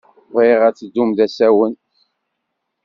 Bɣiɣ 0.35 0.61
ad 0.67 0.75
teddumt 0.77 1.15
d 1.17 1.19
asawen. 1.25 1.73